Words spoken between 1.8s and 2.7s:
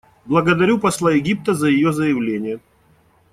заявление.